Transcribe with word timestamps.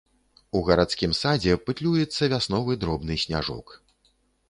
У 0.59 0.61
гарадскім 0.69 1.13
садзе 1.19 1.59
пытлюецца 1.69 2.31
вясновы 2.35 2.81
дробны 2.85 3.23
сняжок. 3.29 3.79